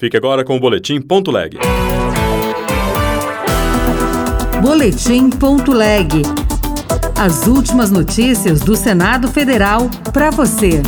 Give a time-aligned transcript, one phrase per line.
[0.00, 1.58] Fique agora com o Boletim Ponto Leg.
[4.62, 6.22] Boletim Ponto Leg.
[7.18, 10.82] As últimas notícias do Senado Federal para você.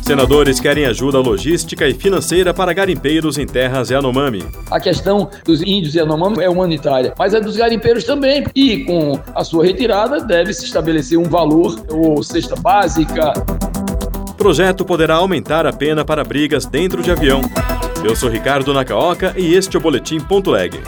[0.00, 4.42] Senadores querem ajuda logística e financeira para garimpeiros em terras Yanomami.
[4.70, 8.42] A questão dos índios Yanomami é humanitária, mas é dos garimpeiros também.
[8.54, 13.34] E com a sua retirada, deve se estabelecer um valor ou cesta básica.
[14.30, 17.42] O projeto poderá aumentar a pena para brigas dentro de avião.
[18.04, 20.80] Eu sou Ricardo Nakaoka e este é o Boletim Ponto Leg.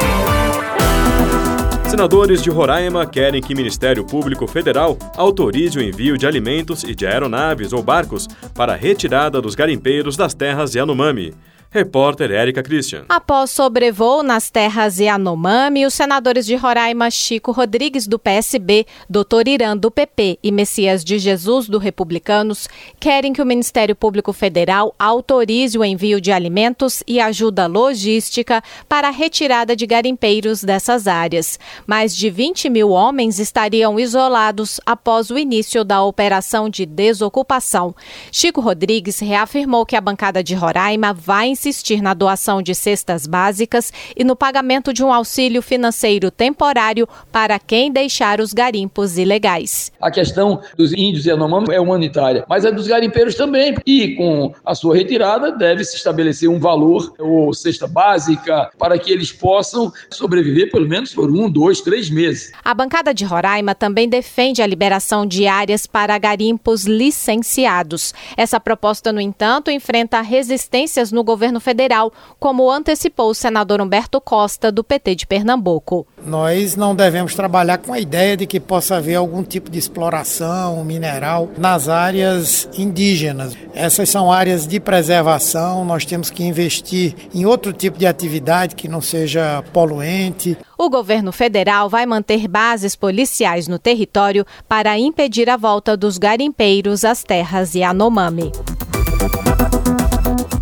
[1.89, 7.07] Senadores de Roraima querem que Ministério Público Federal autorize o envio de alimentos e de
[7.07, 11.35] aeronaves ou barcos para a retirada dos garimpeiros das terras Yanomami.
[11.71, 13.05] Repórter Érica Christian.
[13.11, 19.47] Após sobrevoo nas terras Yanomami, os senadores de Roraima Chico Rodrigues, do PSB, Dr.
[19.47, 24.95] Irã, do PP e Messias de Jesus, do Republicanos, querem que o Ministério Público Federal
[24.99, 31.59] autorize o envio de alimentos e ajuda logística para a retirada de garimpeiros dessas áreas.
[31.87, 37.95] Mais de 20 mil homens estariam isolados após o início da operação de desocupação.
[38.33, 43.93] Chico Rodrigues reafirmou que a bancada de Roraima vai insistir na doação de cestas básicas
[44.17, 49.91] e no pagamento de um auxílio financeiro temporário para quem deixar os garimpos ilegais.
[50.01, 53.75] A questão dos índios e Yanomami é humanitária, mas é dos garimpeiros também.
[53.85, 59.11] E com a sua retirada, deve se estabelecer um valor ou cesta básica para que
[59.11, 62.53] eles possam sobreviver pelo menos por um, dois, três meses.
[62.65, 68.15] A bancada de Roraima também defende a liberação de áreas para garimpos licenciados.
[68.37, 74.21] Essa proposta, no entanto, enfrenta resistências no governo governo federal, como antecipou o senador Humberto
[74.21, 76.07] Costa, do PT de Pernambuco.
[76.27, 80.85] Nós não devemos trabalhar com a ideia de que possa haver algum tipo de exploração
[80.85, 83.57] mineral nas áreas indígenas.
[83.73, 88.89] Essas são áreas de preservação, nós temos que investir em outro tipo de atividade que
[88.89, 90.57] não seja poluente.
[90.77, 97.05] O governo federal vai manter bases policiais no território para impedir a volta dos garimpeiros
[97.05, 98.53] às terras Yanomami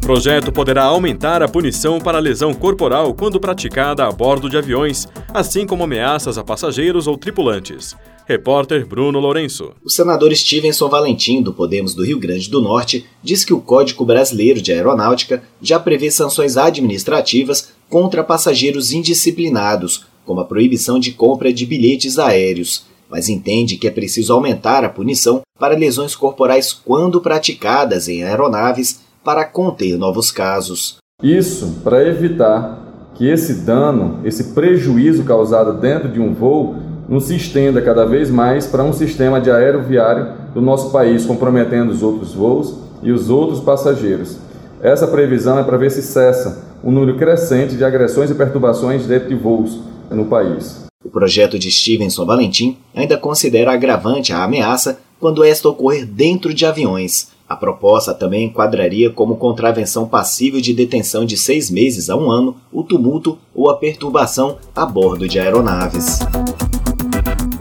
[0.06, 5.66] projeto poderá aumentar a punição para lesão corporal quando praticada a bordo de aviões, assim
[5.66, 7.96] como ameaças a passageiros ou tripulantes.
[8.24, 9.72] Repórter Bruno Lourenço.
[9.84, 14.04] O senador Stevenson Valentim, do Podemos do Rio Grande do Norte, diz que o Código
[14.04, 21.52] Brasileiro de Aeronáutica já prevê sanções administrativas contra passageiros indisciplinados, como a proibição de compra
[21.52, 27.20] de bilhetes aéreos, mas entende que é preciso aumentar a punição para lesões corporais quando
[27.20, 30.98] praticadas em aeronaves para conter novos casos.
[31.20, 36.76] Isso para evitar que esse dano, esse prejuízo causado dentro de um voo,
[37.08, 41.90] não se estenda cada vez mais para um sistema de aeroviário do nosso país, comprometendo
[41.90, 44.38] os outros voos e os outros passageiros.
[44.80, 49.06] Essa previsão é para ver se cessa o um número crescente de agressões e perturbações
[49.06, 50.86] dentro de voos no país.
[51.04, 56.64] O projeto de Stevenson Valentim ainda considera agravante a ameaça quando esta ocorrer dentro de
[56.64, 62.30] aviões, a proposta também enquadraria como contravenção passível de detenção de seis meses a um
[62.30, 66.18] ano o tumulto ou a perturbação a bordo de aeronaves.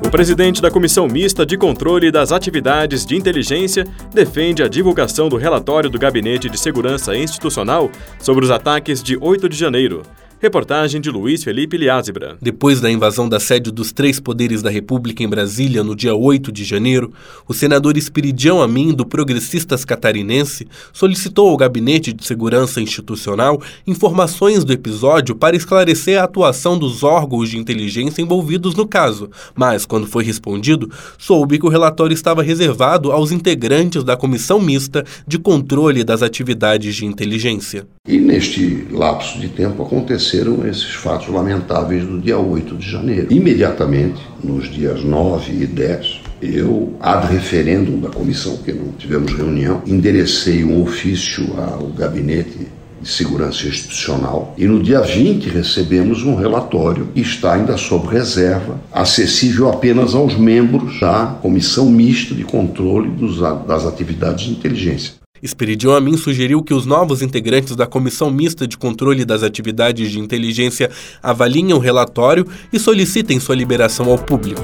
[0.06, 5.36] O presidente da Comissão Mista de Controle das Atividades de Inteligência defende a divulgação do
[5.36, 10.04] relatório do Gabinete de Segurança Institucional sobre os ataques de 8 de janeiro.
[10.42, 12.38] Reportagem de Luiz Felipe Liázebra.
[12.42, 16.52] Depois da invasão da sede dos três poderes da República em Brasília no dia 8
[16.52, 17.14] de janeiro,
[17.48, 24.74] o senador Espiridião Amin, do Progressistas Catarinense, solicitou ao Gabinete de Segurança Institucional informações do
[24.74, 30.26] episódio para esclarecer a atuação dos órgãos de inteligência envolvidos no caso, mas, quando foi
[30.26, 36.22] respondido, soube que o relatório estava reservado aos integrantes da Comissão Mista de Controle das
[36.22, 37.88] Atividades de Inteligência.
[38.08, 39.86] E neste lapso de tempo
[40.26, 43.28] aconteceram esses fatos lamentáveis do dia 8 de janeiro.
[43.30, 49.82] Imediatamente, nos dias 9 e 10, eu, ad referêndum da comissão, que não tivemos reunião,
[49.86, 52.68] enderecei um ofício ao gabinete
[53.02, 58.80] de segurança institucional e no dia 20 recebemos um relatório que está ainda sob reserva,
[58.92, 65.25] acessível apenas aos membros da comissão mista de controle dos, das atividades de inteligência.
[65.46, 70.20] Esperidion Amin sugeriu que os novos integrantes da Comissão Mista de Controle das Atividades de
[70.20, 70.90] Inteligência
[71.22, 74.64] avaliem o relatório e solicitem sua liberação ao público.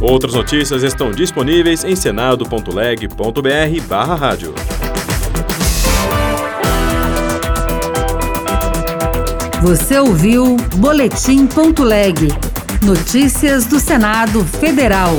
[0.00, 4.54] Outras notícias estão disponíveis em senado.leg.br barra rádio.
[9.62, 12.16] Você ouviu Boletim.leg.
[12.82, 15.16] Notícias do Senado Federal.